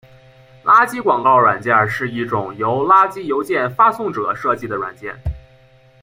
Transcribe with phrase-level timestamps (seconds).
[0.63, 5.13] 垃圾广告软件是一种由垃圾邮件发送者设计的软件。